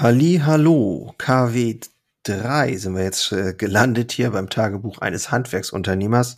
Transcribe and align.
Halli, 0.00 0.40
hallo, 0.44 1.12
KW 1.18 1.80
3 2.22 2.76
sind 2.76 2.94
wir 2.94 3.02
jetzt 3.02 3.32
äh, 3.32 3.52
gelandet 3.52 4.12
hier 4.12 4.30
beim 4.30 4.48
Tagebuch 4.48 4.98
eines 4.98 5.32
Handwerksunternehmers. 5.32 6.36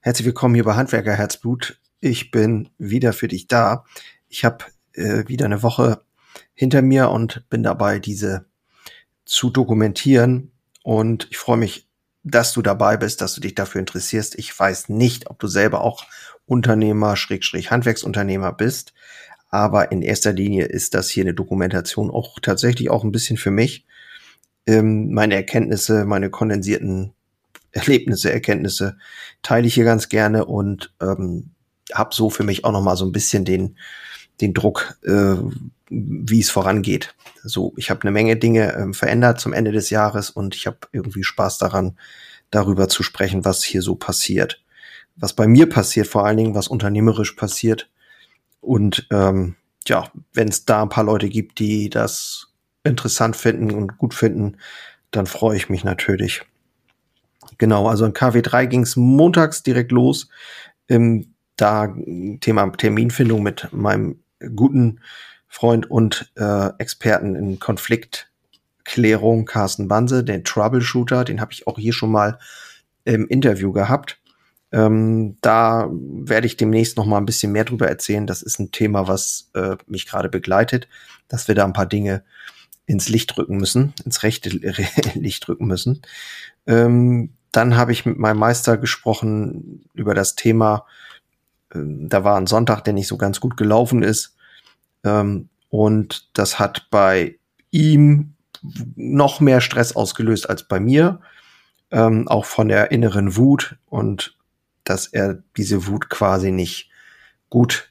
Herzlich 0.00 0.24
willkommen 0.24 0.54
hier 0.54 0.64
bei 0.64 0.76
Handwerker 0.76 1.12
Herzblut. 1.12 1.78
Ich 2.00 2.30
bin 2.30 2.70
wieder 2.78 3.12
für 3.12 3.28
dich 3.28 3.48
da. 3.48 3.84
Ich 4.30 4.46
habe 4.46 4.64
äh, 4.94 5.28
wieder 5.28 5.44
eine 5.44 5.62
Woche 5.62 6.00
hinter 6.54 6.80
mir 6.80 7.10
und 7.10 7.46
bin 7.50 7.62
dabei, 7.62 7.98
diese 7.98 8.46
zu 9.26 9.50
dokumentieren. 9.50 10.50
Und 10.82 11.26
ich 11.30 11.36
freue 11.36 11.58
mich, 11.58 11.90
dass 12.22 12.54
du 12.54 12.62
dabei 12.62 12.96
bist, 12.96 13.20
dass 13.20 13.34
du 13.34 13.42
dich 13.42 13.54
dafür 13.54 13.80
interessierst. 13.80 14.38
Ich 14.38 14.58
weiß 14.58 14.88
nicht, 14.88 15.28
ob 15.28 15.38
du 15.38 15.48
selber 15.48 15.82
auch 15.82 16.06
Unternehmer, 16.46 17.16
Schrägstrich 17.16 17.70
Handwerksunternehmer 17.70 18.52
bist. 18.52 18.94
Aber 19.52 19.92
in 19.92 20.02
erster 20.02 20.32
Linie 20.32 20.64
ist 20.64 20.94
das 20.94 21.10
hier 21.10 21.24
eine 21.24 21.34
Dokumentation 21.34 22.10
auch 22.10 22.40
tatsächlich 22.40 22.90
auch 22.90 23.04
ein 23.04 23.12
bisschen 23.12 23.36
für 23.36 23.50
mich. 23.50 23.86
Ähm, 24.66 25.12
meine 25.12 25.34
Erkenntnisse, 25.34 26.06
meine 26.06 26.30
kondensierten 26.30 27.12
Erlebnisse, 27.70 28.32
Erkenntnisse 28.32 28.96
teile 29.42 29.66
ich 29.66 29.74
hier 29.74 29.84
ganz 29.84 30.08
gerne 30.08 30.46
und 30.46 30.92
ähm, 31.00 31.50
habe 31.92 32.14
so 32.14 32.30
für 32.30 32.44
mich 32.44 32.64
auch 32.64 32.72
noch 32.72 32.82
mal 32.82 32.96
so 32.96 33.04
ein 33.04 33.12
bisschen 33.12 33.44
den 33.44 33.76
den 34.40 34.54
Druck, 34.54 34.98
äh, 35.04 35.36
wie 35.90 36.40
es 36.40 36.50
vorangeht. 36.50 37.14
So, 37.44 37.74
ich 37.76 37.90
habe 37.90 38.02
eine 38.02 38.10
Menge 38.10 38.36
Dinge 38.36 38.72
äh, 38.72 38.92
verändert 38.94 39.38
zum 39.38 39.52
Ende 39.52 39.70
des 39.70 39.90
Jahres 39.90 40.30
und 40.30 40.54
ich 40.54 40.66
habe 40.66 40.78
irgendwie 40.92 41.22
Spaß 41.22 41.58
daran, 41.58 41.98
darüber 42.50 42.88
zu 42.88 43.02
sprechen, 43.02 43.44
was 43.44 43.62
hier 43.62 43.82
so 43.82 43.94
passiert, 43.94 44.62
was 45.16 45.34
bei 45.34 45.46
mir 45.46 45.68
passiert, 45.68 46.06
vor 46.06 46.24
allen 46.24 46.38
Dingen, 46.38 46.54
was 46.54 46.68
unternehmerisch 46.68 47.32
passiert 47.32 47.90
und 48.62 49.06
ähm, 49.10 49.56
ja, 49.86 50.10
wenn 50.32 50.48
es 50.48 50.64
da 50.64 50.82
ein 50.82 50.88
paar 50.88 51.04
Leute 51.04 51.28
gibt, 51.28 51.58
die 51.58 51.90
das 51.90 52.48
interessant 52.84 53.36
finden 53.36 53.72
und 53.72 53.98
gut 53.98 54.14
finden, 54.14 54.56
dann 55.10 55.26
freue 55.26 55.56
ich 55.56 55.68
mich 55.68 55.84
natürlich. 55.84 56.42
Genau, 57.58 57.88
also 57.88 58.06
in 58.06 58.14
KW3 58.14 58.66
ging 58.66 58.82
es 58.82 58.96
montags 58.96 59.62
direkt 59.62 59.92
los. 59.92 60.28
Ähm, 60.88 61.34
da 61.56 61.94
Thema 62.40 62.70
Terminfindung 62.72 63.42
mit 63.42 63.68
meinem 63.72 64.20
guten 64.56 65.00
Freund 65.48 65.90
und 65.90 66.32
äh, 66.36 66.70
Experten 66.78 67.34
in 67.34 67.58
Konfliktklärung, 67.58 69.44
Carsten 69.44 69.86
Banse, 69.86 70.24
den 70.24 70.44
Troubleshooter, 70.44 71.24
den 71.24 71.40
habe 71.40 71.52
ich 71.52 71.66
auch 71.66 71.78
hier 71.78 71.92
schon 71.92 72.10
mal 72.10 72.38
im 73.04 73.26
Interview 73.28 73.72
gehabt. 73.72 74.18
Ähm, 74.72 75.36
da 75.42 75.88
werde 75.90 76.46
ich 76.46 76.56
demnächst 76.56 76.96
noch 76.96 77.04
mal 77.04 77.18
ein 77.18 77.26
bisschen 77.26 77.52
mehr 77.52 77.64
drüber 77.64 77.88
erzählen. 77.88 78.26
Das 78.26 78.42
ist 78.42 78.58
ein 78.58 78.72
Thema, 78.72 79.06
was 79.06 79.50
äh, 79.54 79.76
mich 79.86 80.06
gerade 80.06 80.30
begleitet, 80.30 80.88
dass 81.28 81.46
wir 81.46 81.54
da 81.54 81.64
ein 81.64 81.74
paar 81.74 81.86
Dinge 81.86 82.24
ins 82.86 83.08
Licht 83.08 83.36
rücken 83.36 83.58
müssen, 83.58 83.92
ins 84.04 84.22
rechte 84.22 84.48
Licht 85.14 85.46
rücken 85.48 85.66
müssen. 85.66 86.02
Ähm, 86.66 87.34
dann 87.52 87.76
habe 87.76 87.92
ich 87.92 88.06
mit 88.06 88.18
meinem 88.18 88.38
Meister 88.38 88.78
gesprochen 88.78 89.84
über 89.92 90.14
das 90.14 90.36
Thema. 90.36 90.86
Äh, 91.74 91.80
da 91.84 92.24
war 92.24 92.38
ein 92.38 92.46
Sonntag, 92.46 92.82
der 92.84 92.94
nicht 92.94 93.08
so 93.08 93.18
ganz 93.18 93.40
gut 93.40 93.58
gelaufen 93.58 94.02
ist. 94.02 94.36
Ähm, 95.04 95.50
und 95.68 96.28
das 96.32 96.58
hat 96.58 96.88
bei 96.90 97.38
ihm 97.70 98.34
noch 98.96 99.40
mehr 99.40 99.60
Stress 99.60 99.94
ausgelöst 99.94 100.48
als 100.48 100.66
bei 100.66 100.80
mir. 100.80 101.20
Ähm, 101.90 102.26
auch 102.26 102.46
von 102.46 102.68
der 102.68 102.90
inneren 102.90 103.36
Wut 103.36 103.76
und 103.86 104.34
dass 104.84 105.06
er 105.06 105.42
diese 105.56 105.86
Wut 105.86 106.10
quasi 106.10 106.50
nicht 106.50 106.90
gut 107.50 107.90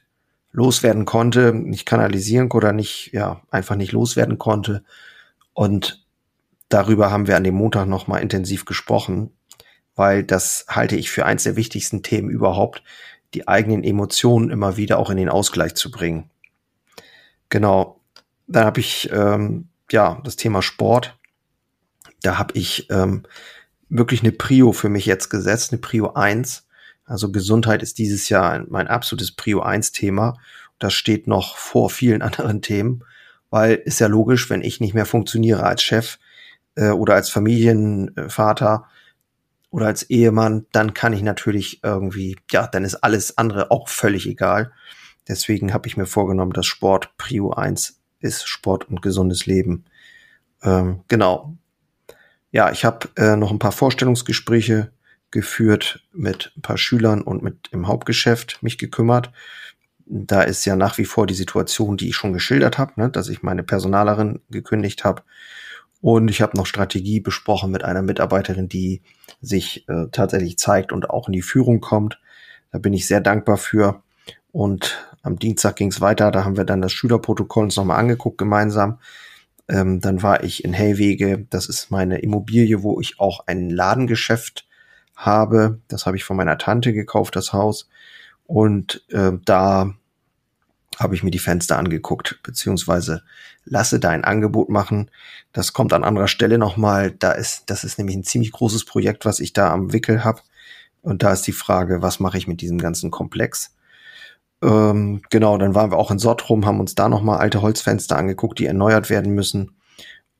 loswerden 0.52 1.04
konnte, 1.04 1.54
nicht 1.54 1.86
kanalisieren 1.86 2.50
oder 2.50 2.72
nicht, 2.72 3.10
ja, 3.12 3.42
einfach 3.50 3.76
nicht 3.76 3.92
loswerden 3.92 4.38
konnte. 4.38 4.84
Und 5.54 6.04
darüber 6.68 7.10
haben 7.10 7.26
wir 7.26 7.36
an 7.36 7.44
dem 7.44 7.54
Montag 7.54 7.86
nochmal 7.88 8.22
intensiv 8.22 8.64
gesprochen, 8.64 9.30
weil 9.94 10.22
das 10.22 10.66
halte 10.68 10.96
ich 10.96 11.10
für 11.10 11.26
eins 11.26 11.44
der 11.44 11.56
wichtigsten 11.56 12.02
Themen 12.02 12.30
überhaupt, 12.30 12.82
die 13.34 13.48
eigenen 13.48 13.82
Emotionen 13.82 14.50
immer 14.50 14.76
wieder 14.76 14.98
auch 14.98 15.10
in 15.10 15.16
den 15.16 15.30
Ausgleich 15.30 15.74
zu 15.74 15.90
bringen. 15.90 16.30
Genau. 17.48 18.00
Dann 18.46 18.64
habe 18.66 18.80
ich 18.80 19.10
ähm, 19.10 19.68
ja 19.90 20.20
das 20.24 20.36
Thema 20.36 20.60
Sport. 20.60 21.18
Da 22.22 22.38
habe 22.38 22.54
ich 22.58 22.88
ähm, 22.90 23.22
wirklich 23.88 24.22
eine 24.22 24.32
Prio 24.32 24.72
für 24.72 24.88
mich 24.88 25.06
jetzt 25.06 25.30
gesetzt, 25.30 25.72
eine 25.72 25.80
Prio 25.80 26.12
1 26.12 26.61
also 27.04 27.30
Gesundheit 27.32 27.82
ist 27.82 27.98
dieses 27.98 28.28
Jahr 28.28 28.64
mein 28.68 28.88
absolutes 28.88 29.32
Prio 29.32 29.60
1 29.60 29.92
Thema. 29.92 30.38
Das 30.78 30.94
steht 30.94 31.26
noch 31.26 31.56
vor 31.56 31.90
vielen 31.90 32.22
anderen 32.22 32.62
Themen, 32.62 33.04
weil 33.50 33.74
ist 33.74 34.00
ja 34.00 34.06
logisch, 34.06 34.50
wenn 34.50 34.62
ich 34.62 34.80
nicht 34.80 34.94
mehr 34.94 35.06
funktioniere 35.06 35.64
als 35.64 35.82
Chef 35.82 36.18
äh, 36.74 36.90
oder 36.90 37.14
als 37.14 37.30
Familienvater 37.30 38.86
oder 39.70 39.86
als 39.86 40.02
Ehemann, 40.10 40.66
dann 40.72 40.94
kann 40.94 41.14
ich 41.14 41.22
natürlich 41.22 41.82
irgendwie, 41.82 42.36
ja, 42.50 42.66
dann 42.66 42.84
ist 42.84 42.96
alles 42.96 43.38
andere 43.38 43.70
auch 43.70 43.88
völlig 43.88 44.26
egal. 44.26 44.72
Deswegen 45.28 45.72
habe 45.72 45.88
ich 45.88 45.96
mir 45.96 46.06
vorgenommen, 46.06 46.52
dass 46.52 46.66
Sport 46.66 47.16
Prio 47.16 47.52
1 47.52 47.98
ist, 48.20 48.46
Sport 48.46 48.88
und 48.88 49.02
gesundes 49.02 49.46
Leben. 49.46 49.84
Ähm, 50.62 51.00
genau. 51.08 51.56
Ja, 52.50 52.70
ich 52.70 52.84
habe 52.84 53.08
äh, 53.16 53.36
noch 53.36 53.50
ein 53.50 53.58
paar 53.58 53.72
Vorstellungsgespräche 53.72 54.92
geführt 55.32 56.04
mit 56.12 56.52
ein 56.56 56.62
paar 56.62 56.78
Schülern 56.78 57.22
und 57.22 57.42
mit 57.42 57.68
im 57.72 57.88
Hauptgeschäft 57.88 58.62
mich 58.62 58.78
gekümmert. 58.78 59.32
Da 60.06 60.42
ist 60.42 60.64
ja 60.64 60.76
nach 60.76 60.98
wie 60.98 61.04
vor 61.04 61.26
die 61.26 61.34
Situation, 61.34 61.96
die 61.96 62.10
ich 62.10 62.16
schon 62.16 62.32
geschildert 62.32 62.78
habe, 62.78 62.92
ne, 62.96 63.10
dass 63.10 63.28
ich 63.28 63.42
meine 63.42 63.62
Personalerin 63.62 64.40
gekündigt 64.50 65.04
habe. 65.04 65.22
Und 66.00 66.28
ich 66.28 66.42
habe 66.42 66.56
noch 66.56 66.66
Strategie 66.66 67.20
besprochen 67.20 67.70
mit 67.70 67.84
einer 67.84 68.02
Mitarbeiterin, 68.02 68.68
die 68.68 69.02
sich 69.40 69.88
äh, 69.88 70.06
tatsächlich 70.10 70.58
zeigt 70.58 70.92
und 70.92 71.08
auch 71.08 71.28
in 71.28 71.32
die 71.32 71.42
Führung 71.42 71.80
kommt. 71.80 72.20
Da 72.72 72.78
bin 72.78 72.92
ich 72.92 73.06
sehr 73.06 73.20
dankbar 73.20 73.56
für. 73.56 74.02
Und 74.50 75.08
am 75.22 75.38
Dienstag 75.38 75.76
ging 75.76 75.88
es 75.88 76.00
weiter. 76.00 76.30
Da 76.30 76.44
haben 76.44 76.56
wir 76.56 76.64
dann 76.64 76.82
das 76.82 76.92
Schülerprotokoll 76.92 77.64
uns 77.64 77.76
nochmal 77.76 78.00
angeguckt 78.00 78.36
gemeinsam. 78.36 78.98
Ähm, 79.68 80.00
dann 80.00 80.22
war 80.22 80.42
ich 80.42 80.64
in 80.64 80.72
Hellwege. 80.72 81.46
Das 81.48 81.68
ist 81.68 81.90
meine 81.90 82.18
Immobilie, 82.18 82.82
wo 82.82 83.00
ich 83.00 83.20
auch 83.20 83.46
ein 83.46 83.70
Ladengeschäft 83.70 84.66
habe. 85.16 85.80
Das 85.88 86.06
habe 86.06 86.16
ich 86.16 86.24
von 86.24 86.36
meiner 86.36 86.58
Tante 86.58 86.92
gekauft, 86.92 87.36
das 87.36 87.52
Haus. 87.52 87.88
Und 88.46 89.04
äh, 89.10 89.32
da 89.44 89.94
habe 90.98 91.14
ich 91.14 91.22
mir 91.22 91.30
die 91.30 91.38
Fenster 91.38 91.78
angeguckt, 91.78 92.40
beziehungsweise 92.42 93.22
lasse 93.64 93.98
da 93.98 94.10
ein 94.10 94.24
Angebot 94.24 94.68
machen. 94.68 95.10
Das 95.52 95.72
kommt 95.72 95.92
an 95.92 96.04
anderer 96.04 96.28
Stelle 96.28 96.58
nochmal. 96.58 97.12
Da 97.12 97.32
ist, 97.32 97.70
das 97.70 97.84
ist 97.84 97.98
nämlich 97.98 98.16
ein 98.16 98.24
ziemlich 98.24 98.52
großes 98.52 98.84
Projekt, 98.84 99.24
was 99.24 99.40
ich 99.40 99.52
da 99.52 99.72
am 99.72 99.92
Wickel 99.92 100.24
habe. 100.24 100.42
Und 101.00 101.22
da 101.22 101.32
ist 101.32 101.46
die 101.46 101.52
Frage, 101.52 102.02
was 102.02 102.20
mache 102.20 102.38
ich 102.38 102.46
mit 102.46 102.60
diesem 102.60 102.78
ganzen 102.78 103.10
Komplex? 103.10 103.74
Ähm, 104.62 105.22
genau, 105.30 105.58
dann 105.58 105.74
waren 105.74 105.90
wir 105.90 105.98
auch 105.98 106.10
in 106.10 106.20
Sottrum, 106.20 106.64
haben 106.64 106.80
uns 106.80 106.94
da 106.94 107.08
nochmal 107.08 107.38
alte 107.38 107.62
Holzfenster 107.62 108.16
angeguckt, 108.16 108.58
die 108.58 108.66
erneuert 108.66 109.10
werden 109.10 109.34
müssen. 109.34 109.72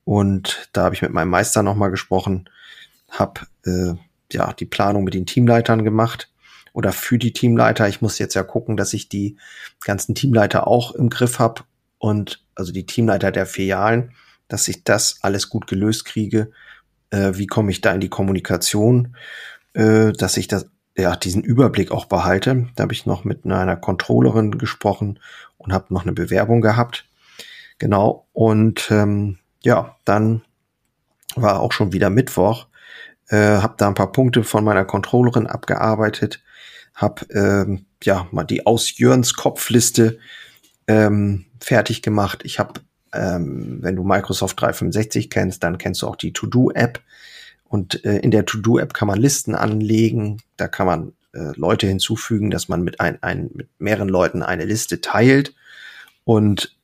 Und 0.05 0.69
da 0.73 0.83
habe 0.83 0.95
ich 0.95 1.01
mit 1.01 1.11
meinem 1.11 1.29
Meister 1.29 1.63
nochmal 1.63 1.91
gesprochen, 1.91 2.49
habe 3.09 3.41
äh, 3.65 3.95
ja, 4.33 4.53
die 4.53 4.65
Planung 4.65 5.03
mit 5.03 5.13
den 5.13 5.25
Teamleitern 5.25 5.83
gemacht 5.83 6.29
oder 6.73 6.91
für 6.91 7.17
die 7.17 7.33
Teamleiter. 7.33 7.87
Ich 7.87 8.01
muss 8.01 8.19
jetzt 8.19 8.33
ja 8.33 8.43
gucken, 8.43 8.77
dass 8.77 8.93
ich 8.93 9.09
die 9.09 9.37
ganzen 9.83 10.15
Teamleiter 10.15 10.67
auch 10.67 10.91
im 10.93 11.09
Griff 11.09 11.39
habe 11.39 11.63
und 11.99 12.43
also 12.55 12.71
die 12.71 12.85
Teamleiter 12.85 13.31
der 13.31 13.45
Filialen, 13.45 14.11
dass 14.47 14.67
ich 14.67 14.83
das 14.83 15.19
alles 15.21 15.49
gut 15.49 15.67
gelöst 15.67 16.05
kriege. 16.05 16.51
Äh, 17.11 17.33
wie 17.35 17.47
komme 17.47 17.71
ich 17.71 17.81
da 17.81 17.93
in 17.93 18.01
die 18.01 18.09
Kommunikation, 18.09 19.15
äh, 19.73 20.11
dass 20.11 20.37
ich 20.37 20.47
das 20.47 20.67
ja 20.97 21.15
diesen 21.15 21.43
Überblick 21.43 21.91
auch 21.91 22.05
behalte. 22.05 22.67
Da 22.75 22.83
habe 22.83 22.93
ich 22.93 23.05
noch 23.05 23.23
mit 23.23 23.45
einer 23.45 23.75
Controllerin 23.75 24.57
gesprochen 24.57 25.19
und 25.57 25.73
habe 25.73 25.93
noch 25.93 26.03
eine 26.03 26.13
Bewerbung 26.13 26.61
gehabt. 26.61 27.05
Genau. 27.79 28.27
Und 28.33 28.89
ähm, 28.91 29.37
ja, 29.63 29.97
dann 30.05 30.43
war 31.35 31.61
auch 31.61 31.71
schon 31.71 31.93
wieder 31.93 32.09
Mittwoch 32.09 32.67
äh, 33.29 33.37
habe 33.37 33.75
da 33.77 33.87
ein 33.87 33.93
paar 33.93 34.11
Punkte 34.11 34.43
von 34.43 34.63
meiner 34.63 34.85
Controllerin 34.85 35.47
abgearbeitet, 35.47 36.41
habe 36.93 37.25
ähm, 37.33 37.85
ja 38.03 38.27
mal 38.31 38.43
die 38.43 38.65
aus 38.65 38.97
Jörns 38.97 39.33
Kopfliste 39.33 40.19
ähm, 40.87 41.45
fertig 41.59 42.01
gemacht. 42.01 42.41
Ich 42.43 42.59
habe, 42.59 42.81
ähm, 43.13 43.79
wenn 43.81 43.95
du 43.95 44.03
Microsoft 44.03 44.59
365 44.61 45.29
kennst, 45.29 45.63
dann 45.63 45.77
kennst 45.77 46.01
du 46.01 46.07
auch 46.07 46.15
die 46.15 46.33
To-Do-App. 46.33 47.01
Und 47.65 48.05
äh, 48.05 48.17
in 48.17 48.31
der 48.31 48.45
To-Do-App 48.45 48.93
kann 48.93 49.07
man 49.07 49.19
Listen 49.19 49.55
anlegen, 49.55 50.41
da 50.57 50.67
kann 50.67 50.85
man 50.85 51.13
äh, 51.33 51.53
Leute 51.55 51.87
hinzufügen, 51.87 52.51
dass 52.51 52.69
man 52.69 52.83
mit, 52.83 52.99
ein, 52.99 53.21
ein, 53.23 53.49
mit 53.53 53.69
mehreren 53.79 54.09
Leuten 54.09 54.43
eine 54.43 54.65
Liste 54.65 55.01
teilt. 55.01 55.55
Und 56.23 56.75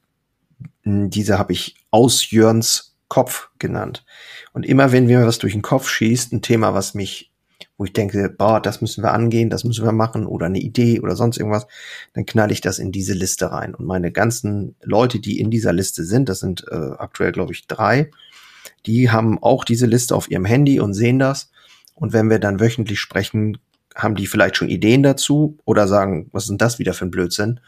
hm, 0.83 1.09
diese 1.09 1.37
habe 1.37 1.53
ich 1.53 1.75
aus 1.91 2.31
Jörns 2.31 2.88
Kopf 3.09 3.49
genannt. 3.59 4.05
Und 4.53 4.65
immer 4.65 4.91
wenn 4.91 5.07
mir 5.07 5.25
was 5.25 5.39
durch 5.39 5.53
den 5.53 5.61
Kopf 5.61 5.89
schießt, 5.89 6.31
ein 6.31 6.41
Thema, 6.41 6.73
was 6.73 6.93
mich 6.93 7.29
wo 7.79 7.85
ich 7.85 7.93
denke, 7.93 8.29
boah, 8.29 8.61
das 8.61 8.81
müssen 8.81 9.03
wir 9.03 9.13
angehen, 9.13 9.49
das 9.49 9.63
müssen 9.63 9.85
wir 9.85 9.93
machen 9.93 10.25
oder 10.25 10.47
eine 10.47 10.59
Idee 10.59 10.99
oder 10.99 11.15
sonst 11.15 11.37
irgendwas, 11.37 11.65
dann 12.13 12.25
knall 12.25 12.51
ich 12.51 12.59
das 12.59 12.77
in 12.77 12.91
diese 12.91 13.13
Liste 13.13 13.53
rein. 13.53 13.73
Und 13.73 13.85
meine 13.85 14.11
ganzen 14.11 14.75
Leute, 14.81 15.21
die 15.21 15.39
in 15.39 15.49
dieser 15.49 15.71
Liste 15.71 16.03
sind, 16.03 16.27
das 16.27 16.41
sind 16.41 16.65
äh, 16.69 16.75
aktuell, 16.75 17.31
glaube 17.31 17.53
ich, 17.53 17.67
drei, 17.67 18.11
die 18.85 19.09
haben 19.11 19.41
auch 19.41 19.63
diese 19.63 19.85
Liste 19.85 20.13
auf 20.13 20.29
ihrem 20.29 20.43
Handy 20.43 20.81
und 20.81 20.93
sehen 20.93 21.19
das. 21.19 21.51
Und 21.95 22.11
wenn 22.11 22.29
wir 22.29 22.39
dann 22.39 22.59
wöchentlich 22.59 22.99
sprechen, 22.99 23.57
haben 23.95 24.15
die 24.15 24.27
vielleicht 24.27 24.57
schon 24.57 24.69
Ideen 24.69 25.01
dazu 25.01 25.57
oder 25.63 25.87
sagen, 25.87 26.27
was 26.33 26.43
ist 26.43 26.49
denn 26.49 26.57
das 26.57 26.79
wieder 26.79 26.93
für 26.93 27.05
ein 27.05 27.11
Blödsinn? 27.11 27.61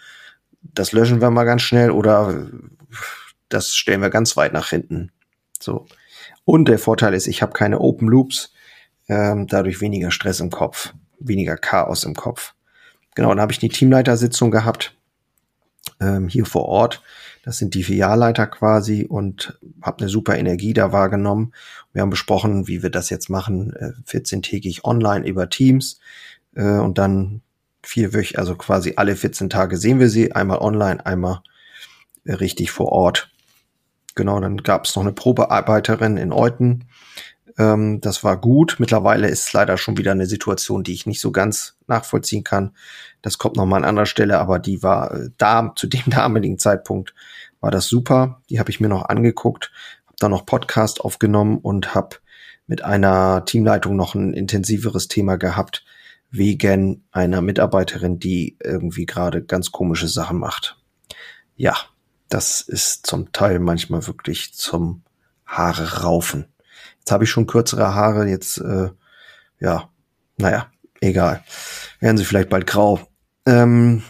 Das 0.61 0.91
löschen 0.91 1.21
wir 1.21 1.31
mal 1.31 1.45
ganz 1.45 1.61
schnell 1.61 1.89
oder 1.89 2.49
das 3.47 3.75
stellen 3.75 4.01
wir 4.01 4.09
ganz 4.09 4.35
weit 4.35 4.51
nach 4.51 4.69
hinten. 4.69 5.11
So. 5.61 5.85
Und 6.45 6.67
der 6.67 6.79
Vorteil 6.79 7.13
ist, 7.13 7.27
ich 7.27 7.41
habe 7.41 7.53
keine 7.53 7.79
Open 7.79 8.07
Loops, 8.07 8.53
ähm, 9.07 9.47
dadurch 9.47 9.81
weniger 9.81 10.11
Stress 10.11 10.39
im 10.39 10.49
Kopf, 10.49 10.93
weniger 11.19 11.57
Chaos 11.57 12.03
im 12.03 12.15
Kopf. 12.15 12.53
Genau, 13.15 13.29
dann 13.29 13.41
habe 13.41 13.51
ich 13.51 13.59
die 13.59 13.69
Teamleitersitzung 13.69 14.51
gehabt, 14.51 14.95
ähm, 15.99 16.27
hier 16.27 16.45
vor 16.45 16.65
Ort. 16.65 17.01
Das 17.43 17.57
sind 17.57 17.73
die 17.73 17.83
Filialleiter 17.83 18.47
quasi 18.47 19.05
und 19.05 19.59
habe 19.81 19.99
eine 19.99 20.09
super 20.09 20.37
Energie 20.37 20.73
da 20.73 20.91
wahrgenommen. 20.91 21.53
Wir 21.91 22.03
haben 22.03 22.11
besprochen, 22.11 22.67
wie 22.67 22.83
wir 22.83 22.91
das 22.91 23.09
jetzt 23.09 23.29
machen, 23.29 23.73
äh, 23.73 23.91
14-tägig 24.07 24.83
online 24.83 25.25
über 25.27 25.49
Teams 25.49 25.99
äh, 26.55 26.63
und 26.63 26.97
dann 26.97 27.41
vier 27.83 28.13
Wöch, 28.13 28.37
also 28.37 28.55
quasi 28.55 28.93
alle 28.95 29.15
14 29.15 29.49
Tage 29.49 29.77
sehen 29.77 29.99
wir 29.99 30.09
sie, 30.09 30.33
einmal 30.33 30.59
online, 30.59 31.03
einmal 31.05 31.41
äh, 32.25 32.33
richtig 32.33 32.71
vor 32.71 32.91
Ort. 32.91 33.31
Genau, 34.15 34.39
dann 34.39 34.57
gab 34.57 34.85
es 34.85 34.95
noch 34.95 35.03
eine 35.03 35.13
Probearbeiterin 35.13 36.17
in 36.17 36.33
Euten. 36.33 36.85
Ähm, 37.57 38.01
das 38.01 38.23
war 38.23 38.39
gut. 38.39 38.77
Mittlerweile 38.79 39.27
ist 39.27 39.51
leider 39.53 39.77
schon 39.77 39.97
wieder 39.97 40.11
eine 40.11 40.25
Situation, 40.25 40.83
die 40.83 40.93
ich 40.93 41.05
nicht 41.05 41.21
so 41.21 41.31
ganz 41.31 41.77
nachvollziehen 41.87 42.43
kann. 42.43 42.75
Das 43.21 43.37
kommt 43.37 43.55
noch 43.55 43.65
mal 43.65 43.77
an 43.77 43.85
anderer 43.85 44.05
Stelle, 44.05 44.39
aber 44.39 44.59
die 44.59 44.83
war 44.83 45.13
äh, 45.13 45.29
da 45.37 45.73
zu 45.75 45.87
dem 45.87 46.03
damaligen 46.07 46.59
Zeitpunkt 46.59 47.13
war 47.59 47.71
das 47.71 47.87
super. 47.87 48.41
Die 48.49 48.59
habe 48.59 48.71
ich 48.71 48.79
mir 48.79 48.89
noch 48.89 49.05
angeguckt, 49.05 49.71
habe 50.07 50.17
dann 50.19 50.31
noch 50.31 50.45
Podcast 50.45 51.01
aufgenommen 51.01 51.59
und 51.59 51.93
habe 51.93 52.17
mit 52.67 52.83
einer 52.83 53.45
Teamleitung 53.45 53.95
noch 53.95 54.15
ein 54.15 54.33
intensiveres 54.33 55.07
Thema 55.07 55.37
gehabt 55.37 55.85
wegen 56.31 57.03
einer 57.11 57.41
Mitarbeiterin, 57.41 58.17
die 58.17 58.57
irgendwie 58.63 59.05
gerade 59.05 59.43
ganz 59.43 59.71
komische 59.71 60.07
Sachen 60.07 60.39
macht. 60.39 60.77
Ja, 61.55 61.75
das 62.31 62.61
ist 62.61 63.05
zum 63.05 63.33
Teil 63.33 63.59
manchmal 63.59 64.07
wirklich 64.07 64.53
zum 64.53 65.03
Haare 65.45 66.01
raufen. 66.01 66.45
Jetzt 66.99 67.11
habe 67.11 67.25
ich 67.25 67.29
schon 67.29 67.45
kürzere 67.45 67.93
Haare, 67.93 68.27
jetzt, 68.27 68.57
äh, 68.57 68.89
ja, 69.59 69.89
naja, 70.37 70.71
egal. 71.01 71.43
Werden 71.99 72.17
sie 72.17 72.23
vielleicht 72.23 72.49
bald 72.49 72.67
grau. 72.67 73.01
Ähm, 73.45 74.03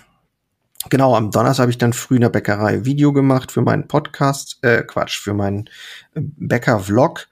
genau, 0.89 1.15
am 1.15 1.31
Donnerstag 1.31 1.63
habe 1.63 1.71
ich 1.71 1.79
dann 1.79 1.93
früh 1.93 2.15
in 2.15 2.21
der 2.21 2.29
Bäckerei 2.29 2.85
Video 2.85 3.11
gemacht 3.11 3.51
für 3.51 3.61
meinen 3.61 3.87
Podcast, 3.87 4.59
äh, 4.61 4.83
Quatsch, 4.83 5.19
für 5.19 5.33
meinen 5.33 5.67
äh, 6.13 6.21
Bäcker-Vlog. 6.21 7.27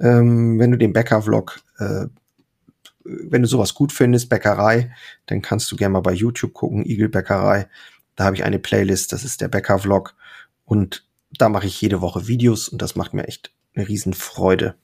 Ähm, 0.00 0.58
wenn 0.58 0.72
du 0.72 0.78
den 0.78 0.92
Bäcker-Vlog, 0.92 1.60
äh, 1.78 2.06
wenn 3.04 3.42
du 3.42 3.48
sowas 3.48 3.74
gut 3.74 3.92
findest, 3.92 4.28
Bäckerei, 4.28 4.92
dann 5.26 5.40
kannst 5.40 5.70
du 5.70 5.76
gerne 5.76 5.92
mal 5.92 6.00
bei 6.00 6.12
YouTube 6.12 6.52
gucken, 6.52 6.84
Igel 6.84 7.08
Bäckerei. 7.08 7.68
Da 8.16 8.24
habe 8.24 8.34
ich 8.34 8.42
eine 8.42 8.58
Playlist, 8.58 9.12
das 9.12 9.22
ist 9.22 9.40
der 9.40 9.48
Bäcker-Vlog. 9.48 10.16
Und 10.72 11.04
da 11.36 11.50
mache 11.50 11.66
ich 11.66 11.78
jede 11.82 12.00
Woche 12.00 12.28
Videos 12.28 12.66
und 12.66 12.80
das 12.80 12.96
macht 12.96 13.12
mir 13.12 13.28
echt 13.28 13.52
eine 13.74 13.86
Riesenfreude. 13.86 14.74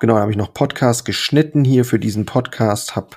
Genau, 0.00 0.14
da 0.14 0.22
habe 0.22 0.32
ich 0.32 0.36
noch 0.36 0.52
Podcast 0.52 1.04
geschnitten 1.04 1.64
hier 1.64 1.84
für 1.84 2.00
diesen 2.00 2.26
Podcast, 2.26 2.96
habe 2.96 3.10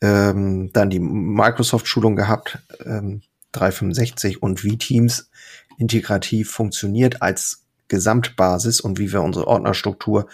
ähm, 0.00 0.72
dann 0.72 0.90
die 0.90 0.98
Microsoft-Schulung 0.98 2.16
gehabt, 2.16 2.58
ähm, 2.84 3.22
365 3.52 4.42
und 4.42 4.64
wie 4.64 4.76
Teams 4.76 5.30
integrativ 5.78 6.50
funktioniert 6.50 7.22
als 7.22 7.64
Gesamtbasis 7.86 8.80
und 8.80 8.98
wie 8.98 9.12
wir 9.12 9.22
unsere 9.22 9.46
Ordnerstruktur 9.46 10.26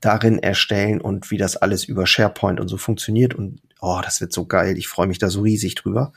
darin 0.00 0.38
erstellen 0.38 1.00
und 1.00 1.32
wie 1.32 1.36
das 1.36 1.56
alles 1.56 1.82
über 1.82 2.06
SharePoint 2.06 2.60
und 2.60 2.68
so 2.68 2.76
funktioniert. 2.76 3.34
Und 3.34 3.60
oh, 3.80 3.98
das 4.04 4.20
wird 4.20 4.32
so 4.32 4.46
geil. 4.46 4.78
Ich 4.78 4.86
freue 4.86 5.08
mich 5.08 5.18
da 5.18 5.30
so 5.30 5.40
riesig 5.40 5.74
drüber, 5.74 6.12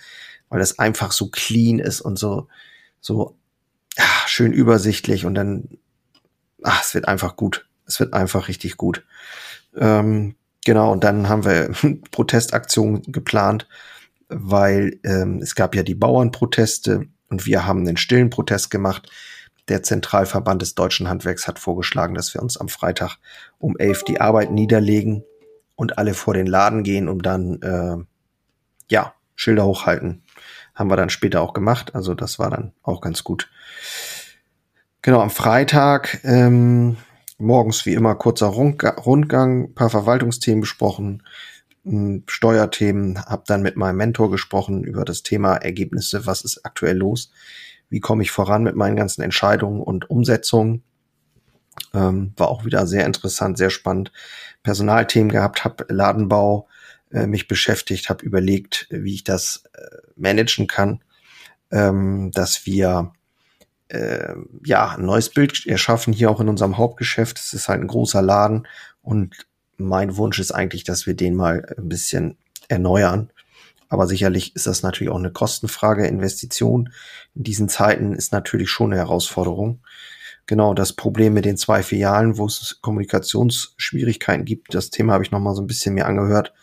weil 0.48 0.60
das 0.60 0.78
einfach 0.78 1.12
so 1.12 1.30
clean 1.32 1.80
ist 1.80 2.02
und 2.02 2.20
so, 2.20 2.48
so 3.02 3.37
schön 4.30 4.54
übersichtlich 4.54 5.26
und 5.26 5.36
dann, 5.36 5.70
ach, 6.64 6.82
es 6.84 6.94
wird 6.94 7.08
einfach 7.08 7.36
gut. 7.36 7.68
Es 7.86 8.00
wird 8.00 8.14
einfach 8.14 8.48
richtig 8.48 8.78
gut. 8.78 9.06
Ähm, 9.76 10.36
genau, 10.66 10.92
und 10.92 11.04
dann 11.04 11.30
haben 11.30 11.46
wir 11.46 11.72
Protestaktionen 12.12 13.04
geplant, 13.04 13.68
weil 14.30 15.00
ähm, 15.04 15.40
es 15.42 15.56
gab 15.56 15.76
ja 15.76 15.84
die 15.84 15.96
Bauernproteste 15.96 17.08
und 17.30 17.46
wir 17.46 17.66
haben 17.66 17.82
einen 17.82 17.98
stillen 17.98 18.30
Protest 18.30 18.70
gemacht. 18.70 19.10
Der 19.70 19.84
Zentralverband 19.84 20.62
des 20.62 20.76
deutschen 20.76 21.10
Handwerks 21.10 21.48
hat 21.48 21.60
vorgeschlagen, 21.60 22.16
dass 22.16 22.34
wir 22.34 22.42
uns 22.42 22.58
am 22.58 22.70
Freitag 22.70 23.18
um 23.58 23.78
elf 23.78 24.04
die 24.04 24.22
Arbeit 24.22 24.52
niederlegen 24.52 25.24
und 25.76 25.98
alle 25.98 26.14
vor 26.14 26.34
den 26.34 26.48
Laden 26.48 26.84
gehen, 26.84 27.08
um 27.08 27.22
dann 27.22 27.62
äh, 27.62 27.98
ja 28.90 29.14
Schilder 29.36 29.66
hochhalten 29.66 30.24
haben 30.78 30.92
wir 30.92 30.96
dann 30.96 31.10
später 31.10 31.42
auch 31.42 31.54
gemacht. 31.54 31.96
Also 31.96 32.14
das 32.14 32.38
war 32.38 32.52
dann 32.52 32.72
auch 32.84 33.02
ganz 33.02 33.24
gut. 33.24 33.50
Genau, 35.08 35.22
am 35.22 35.30
Freitag 35.30 36.20
ähm, 36.26 36.98
morgens 37.38 37.86
wie 37.86 37.94
immer 37.94 38.14
kurzer 38.16 38.48
Rundgang, 38.48 39.74
paar 39.74 39.90
Verwaltungsthemen 39.90 40.60
besprochen, 40.60 41.24
hm, 41.86 42.24
Steuerthemen, 42.28 43.24
habe 43.24 43.44
dann 43.48 43.62
mit 43.62 43.78
meinem 43.78 43.96
Mentor 43.96 44.30
gesprochen 44.30 44.84
über 44.84 45.06
das 45.06 45.24
Thema 45.24 45.56
Ergebnisse, 45.56 46.26
was 46.26 46.42
ist 46.42 46.66
aktuell 46.66 46.98
los, 46.98 47.32
wie 47.88 48.02
komme 48.02 48.22
ich 48.22 48.32
voran 48.32 48.64
mit 48.64 48.76
meinen 48.76 48.98
ganzen 48.98 49.22
Entscheidungen 49.22 49.82
und 49.82 50.10
Umsetzungen. 50.10 50.84
Ähm, 51.94 52.34
war 52.36 52.50
auch 52.50 52.66
wieder 52.66 52.86
sehr 52.86 53.06
interessant, 53.06 53.58
sehr 53.58 53.70
spannend. 53.70 54.12
Personalthemen 54.62 55.32
gehabt, 55.32 55.64
habe 55.64 55.86
Ladenbau 55.88 56.68
äh, 57.14 57.28
mich 57.28 57.48
beschäftigt, 57.48 58.10
habe 58.10 58.26
überlegt, 58.26 58.88
wie 58.90 59.14
ich 59.14 59.24
das 59.24 59.64
äh, 59.72 59.86
managen 60.18 60.68
kann, 60.68 61.02
ähm, 61.72 62.32
dass 62.34 62.66
wir 62.66 63.14
äh, 63.90 64.34
ja 64.66 64.96
ein 64.96 65.06
neues 65.06 65.30
Bild 65.30 65.66
erschaffen 65.66 66.14
hier 66.14 66.30
auch 66.30 66.40
in 66.40 66.50
unserem 66.50 66.78
Hauptgeschäft. 66.78 67.40
Es 67.40 67.54
ist 67.54 67.68
halt 67.68 67.82
ein 67.82 67.88
großer 67.88 68.22
Laden 68.22 68.68
und 69.02 69.48
mein 69.78 70.18
Wunsch 70.18 70.40
ist 70.40 70.52
eigentlich, 70.52 70.84
dass 70.84 71.06
wir 71.06 71.14
den 71.14 71.36
mal 71.36 71.74
ein 71.78 71.88
bisschen 71.90 72.38
erneuern. 72.68 73.32
Aber 73.90 74.08
sicherlich 74.08 74.56
ist 74.56 74.68
das 74.68 74.84
natürlich 74.84 75.12
auch 75.12 75.18
eine 75.18 75.32
Kostenfrage. 75.32 76.08
Investition 76.08 76.92
in 77.36 77.44
diesen 77.44 77.70
Zeiten 77.70 78.14
ist 78.14 78.34
natürlich 78.34 78.70
schon 78.70 78.92
eine 78.92 79.02
Herausforderung. 79.02 79.80
Genau, 80.46 80.74
das 80.74 80.94
Problem 80.94 81.34
mit 81.34 81.46
den 81.46 81.58
zwei 81.58 81.84
Filialen, 81.84 82.38
wo 82.38 82.46
es 82.46 82.80
Kommunikationsschwierigkeiten 82.82 84.46
gibt, 84.46 84.74
das 84.74 84.90
Thema 84.90 85.14
habe 85.14 85.24
ich 85.24 85.32
noch 85.32 85.40
mal 85.40 85.56
so 85.56 85.62
ein 85.62 85.68
bisschen 85.68 85.94
mir 85.94 86.06
angehört. 86.06 86.54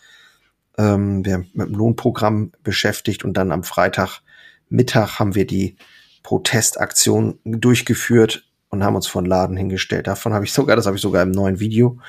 Ähm, 0.77 1.23
wir 1.23 1.33
haben 1.33 1.49
mit 1.53 1.67
dem 1.67 1.75
Lohnprogramm 1.75 2.51
beschäftigt 2.63 3.23
und 3.23 3.35
dann 3.37 3.51
am 3.51 3.63
Freitagmittag 3.63 5.19
haben 5.19 5.35
wir 5.35 5.45
die 5.45 5.77
Protestaktion 6.25 7.37
durchgeführt 7.45 8.49
und 8.69 8.83
haben 8.83 8.95
uns 8.95 9.05
von 9.05 9.25
Laden 9.25 9.55
hingestellt. 9.55 10.07
Davon 10.07 10.33
habe 10.33 10.43
ich 10.43 10.53
sogar, 10.53 10.75
das 10.75 10.87
habe 10.87 10.95
ich 10.95 11.01
sogar 11.03 11.21
im 11.21 11.29
neuen 11.29 11.59
Video 11.59 11.99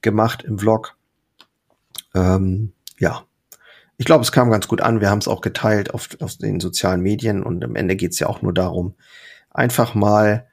gemacht 0.00 0.42
im 0.44 0.58
Vlog. 0.58 0.96
Ähm, 2.14 2.72
ja, 2.98 3.22
ich 3.98 4.06
glaube, 4.06 4.22
es 4.22 4.32
kam 4.32 4.50
ganz 4.50 4.66
gut 4.66 4.80
an. 4.80 5.02
Wir 5.02 5.10
haben 5.10 5.18
es 5.18 5.28
auch 5.28 5.42
geteilt 5.42 5.92
auf, 5.92 6.08
auf 6.20 6.36
den 6.36 6.58
sozialen 6.58 7.02
Medien 7.02 7.42
und 7.42 7.62
am 7.62 7.76
Ende 7.76 7.96
geht 7.96 8.12
es 8.12 8.18
ja 8.18 8.28
auch 8.28 8.40
nur 8.40 8.54
darum, 8.54 8.94
einfach 9.50 9.94
mal 9.94 10.48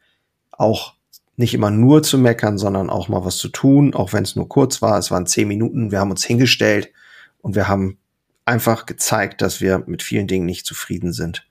auch 0.51 0.95
nicht 1.37 1.53
immer 1.53 1.71
nur 1.71 2.03
zu 2.03 2.17
meckern, 2.17 2.57
sondern 2.57 2.89
auch 2.89 3.07
mal 3.07 3.23
was 3.23 3.37
zu 3.37 3.47
tun, 3.47 3.93
auch 3.93 4.11
wenn 4.11 4.23
es 4.23 4.35
nur 4.35 4.49
kurz 4.49 4.81
war. 4.81 4.97
Es 4.97 5.11
waren 5.11 5.27
zehn 5.27 5.47
Minuten. 5.47 5.91
Wir 5.91 6.01
haben 6.01 6.11
uns 6.11 6.25
hingestellt 6.25 6.91
und 7.39 7.55
wir 7.55 7.69
haben 7.69 7.99
einfach 8.43 8.85
gezeigt, 8.85 9.41
dass 9.41 9.61
wir 9.61 9.85
mit 9.87 10.03
vielen 10.03 10.27
Dingen 10.27 10.45
nicht 10.45 10.65
zufrieden 10.65 11.13
sind. 11.13 11.47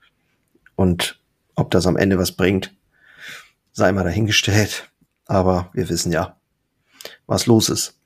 Und 0.75 1.19
ob 1.57 1.71
das 1.71 1.87
am 1.87 1.97
Ende 1.97 2.17
was 2.17 2.31
bringt, 2.31 2.73
sei 3.73 3.91
mal 3.91 4.05
dahingestellt. 4.05 4.89
Aber 5.25 5.69
wir 5.73 5.89
wissen 5.89 6.13
ja, 6.13 6.37
was 7.25 7.47
los 7.47 7.67
ist. 7.67 7.99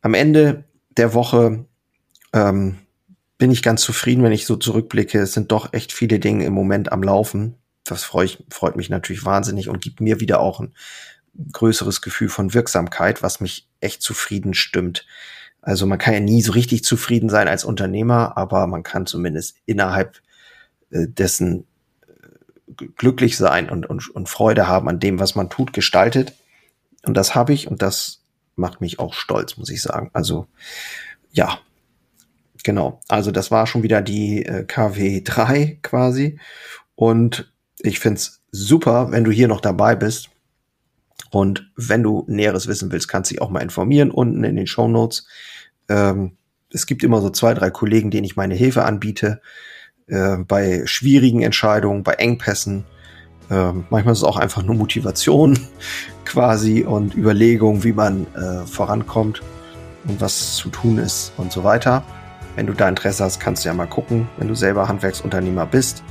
Am 0.00 0.14
Ende 0.14 0.64
der 0.96 1.12
Woche 1.12 1.66
ähm, 2.32 2.78
bin 3.36 3.50
ich 3.50 3.62
ganz 3.62 3.82
zufrieden, 3.82 4.22
wenn 4.22 4.32
ich 4.32 4.46
so 4.46 4.56
zurückblicke. 4.56 5.18
Es 5.20 5.34
sind 5.34 5.52
doch 5.52 5.72
echt 5.74 5.92
viele 5.92 6.18
Dinge 6.18 6.46
im 6.46 6.54
Moment 6.54 6.90
am 6.90 7.02
Laufen. 7.02 7.56
Das 7.84 8.04
freut, 8.04 8.42
freut 8.48 8.76
mich 8.76 8.88
natürlich 8.88 9.24
wahnsinnig 9.24 9.68
und 9.68 9.82
gibt 9.82 10.00
mir 10.00 10.20
wieder 10.20 10.40
auch 10.40 10.60
ein 10.60 10.74
größeres 11.52 12.00
Gefühl 12.00 12.28
von 12.28 12.54
Wirksamkeit, 12.54 13.22
was 13.22 13.40
mich 13.40 13.68
echt 13.80 14.02
zufrieden 14.02 14.54
stimmt. 14.54 15.06
Also 15.60 15.86
man 15.86 15.98
kann 15.98 16.14
ja 16.14 16.20
nie 16.20 16.42
so 16.42 16.52
richtig 16.52 16.84
zufrieden 16.84 17.28
sein 17.28 17.48
als 17.48 17.64
Unternehmer, 17.64 18.36
aber 18.36 18.66
man 18.66 18.82
kann 18.82 19.06
zumindest 19.06 19.56
innerhalb 19.66 20.20
äh, 20.90 21.06
dessen 21.08 21.66
glücklich 22.96 23.36
sein 23.36 23.68
und, 23.68 23.86
und, 23.86 24.08
und 24.10 24.28
Freude 24.28 24.68
haben 24.68 24.88
an 24.88 25.00
dem, 25.00 25.18
was 25.18 25.34
man 25.34 25.50
tut, 25.50 25.72
gestaltet. 25.72 26.34
Und 27.04 27.16
das 27.16 27.34
habe 27.34 27.52
ich 27.52 27.68
und 27.68 27.82
das 27.82 28.22
macht 28.56 28.80
mich 28.80 28.98
auch 28.98 29.14
stolz, 29.14 29.56
muss 29.56 29.70
ich 29.70 29.82
sagen. 29.82 30.10
Also 30.12 30.46
ja, 31.32 31.58
genau. 32.64 33.00
Also 33.08 33.30
das 33.30 33.50
war 33.50 33.66
schon 33.66 33.82
wieder 33.82 34.02
die 34.02 34.44
äh, 34.44 34.64
KW3 34.64 35.78
quasi. 35.82 36.40
Und 36.94 37.52
ich 37.78 38.00
find's 38.00 38.42
super, 38.50 39.10
wenn 39.10 39.24
du 39.24 39.30
hier 39.30 39.48
noch 39.48 39.60
dabei 39.60 39.94
bist. 39.94 40.30
Und 41.30 41.70
wenn 41.76 42.02
du 42.02 42.24
Näheres 42.26 42.66
wissen 42.66 42.90
willst, 42.90 43.08
kannst 43.08 43.30
du 43.30 43.34
dich 43.34 43.42
auch 43.42 43.50
mal 43.50 43.60
informieren 43.60 44.10
unten 44.10 44.44
in 44.44 44.56
den 44.56 44.66
Show 44.66 44.88
Notes. 44.88 45.26
Ähm, 45.88 46.36
es 46.70 46.86
gibt 46.86 47.02
immer 47.02 47.20
so 47.20 47.30
zwei, 47.30 47.54
drei 47.54 47.70
Kollegen, 47.70 48.10
denen 48.10 48.24
ich 48.24 48.36
meine 48.36 48.54
Hilfe 48.54 48.84
anbiete. 48.84 49.40
Äh, 50.08 50.38
bei 50.38 50.82
schwierigen 50.86 51.42
Entscheidungen, 51.42 52.02
bei 52.02 52.14
Engpässen. 52.14 52.84
Äh, 53.50 53.72
manchmal 53.90 54.12
ist 54.12 54.18
es 54.18 54.24
auch 54.24 54.38
einfach 54.38 54.62
nur 54.62 54.74
Motivation 54.74 55.58
quasi 56.24 56.82
und 56.82 57.14
Überlegung, 57.14 57.84
wie 57.84 57.92
man 57.92 58.26
äh, 58.34 58.66
vorankommt 58.66 59.42
und 60.06 60.20
was 60.20 60.56
zu 60.56 60.70
tun 60.70 60.98
ist 60.98 61.32
und 61.36 61.52
so 61.52 61.62
weiter. 61.62 62.02
Wenn 62.56 62.66
du 62.66 62.72
da 62.72 62.88
Interesse 62.88 63.22
hast, 63.22 63.38
kannst 63.38 63.64
du 63.64 63.68
ja 63.68 63.74
mal 63.74 63.86
gucken, 63.86 64.28
wenn 64.38 64.48
du 64.48 64.54
selber 64.54 64.88
Handwerksunternehmer 64.88 65.66
bist. 65.66 66.02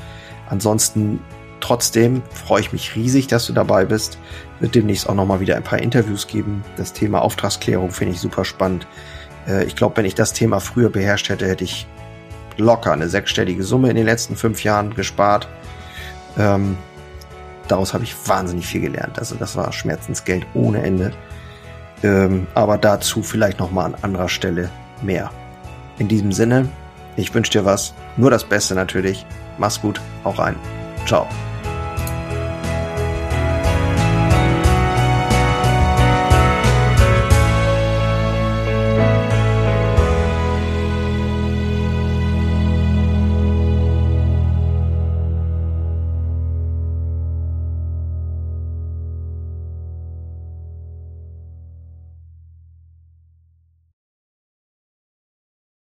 Ansonsten 0.48 1.20
trotzdem 1.60 2.22
freue 2.32 2.62
ich 2.62 2.72
mich 2.72 2.96
riesig, 2.96 3.26
dass 3.26 3.48
du 3.48 3.54
dabei 3.54 3.86
bist. 3.86 4.20
Wird 4.60 4.76
demnächst 4.76 5.10
auch 5.10 5.16
nochmal 5.16 5.40
wieder 5.40 5.56
ein 5.56 5.64
paar 5.64 5.80
Interviews 5.80 6.28
geben. 6.28 6.64
Das 6.78 6.94
Thema 6.94 7.22
Auftragsklärung 7.22 7.90
finde 7.90 8.14
ich 8.14 8.20
super 8.20 8.46
spannend. 8.46 8.86
Äh, 9.48 9.66
ich 9.66 9.76
glaube, 9.76 9.98
wenn 9.98 10.06
ich 10.06 10.16
das 10.16 10.34
Thema 10.34 10.60
früher 10.60 10.90
beherrscht 10.90 11.30
hätte, 11.30 11.48
hätte 11.48 11.64
ich 11.64 11.88
locker 12.58 12.92
eine 12.92 13.08
sechsstellige 13.08 13.64
Summe 13.64 13.90
in 13.90 13.96
den 13.96 14.06
letzten 14.06 14.36
fünf 14.36 14.64
Jahren 14.64 14.94
gespart. 14.94 15.48
Ähm, 16.38 16.78
daraus 17.68 17.94
habe 17.94 18.04
ich 18.04 18.16
wahnsinnig 18.28 18.68
viel 18.68 18.82
gelernt. 18.82 19.20
Also 19.20 19.36
das 19.36 19.56
war 19.56 19.72
Schmerzensgeld 19.72 20.46
ohne 20.54 20.82
Ende. 20.82 21.12
Ähm, 22.04 22.48
aber 22.54 22.78
dazu 22.78 23.24
vielleicht 23.24 23.60
nochmal 23.60 23.86
an 23.86 23.96
anderer 24.02 24.30
Stelle 24.30 24.70
mehr. 25.02 25.32
In 25.98 26.08
diesem 26.08 26.32
Sinne, 26.32 26.70
ich 27.16 27.34
wünsche 27.34 27.52
dir 27.52 27.66
was. 27.66 27.94
Nur 28.18 28.30
das 28.30 28.44
Beste 28.44 28.76
natürlich. 28.76 29.26
Mach's 29.58 29.82
gut. 29.82 30.00
Auch 30.24 30.38
rein. 30.38 30.56
Ciao. 31.06 31.28